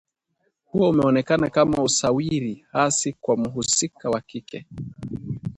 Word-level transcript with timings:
Huo 0.65 0.89
umeonekana 0.89 1.49
kama 1.49 1.83
usawiri 1.83 2.65
hasi 2.71 3.13
kwa 3.13 3.37
mhusika 3.37 4.09
wa 4.09 4.21
kike 4.21 4.65